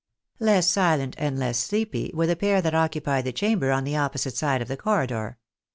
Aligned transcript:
Less 0.39 0.65
sUent 0.67 1.13
and 1.19 1.37
less 1.37 1.59
sleepy 1.59 2.09
were 2.15 2.25
the 2.25 2.35
pair 2.35 2.59
that 2.59 2.73
occupied 2.73 3.23
the 3.25 3.31
chamber 3.31 3.69
on 3.71 3.83
the 3.83 3.95
opposite 3.97 4.35
side 4.35 4.59
of 4.59 4.67
the 4.67 4.75
corridor. 4.75 5.37